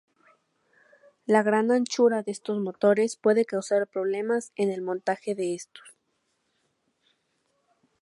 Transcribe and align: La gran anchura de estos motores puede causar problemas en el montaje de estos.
La 1.27 1.43
gran 1.43 1.69
anchura 1.69 2.23
de 2.23 2.31
estos 2.31 2.59
motores 2.59 3.17
puede 3.17 3.45
causar 3.45 3.85
problemas 3.85 4.51
en 4.55 4.71
el 4.71 4.81
montaje 4.81 5.35
de 5.35 5.53
estos. 5.53 5.93